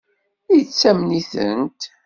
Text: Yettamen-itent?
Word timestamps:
Yettamen-itent? 0.55 1.81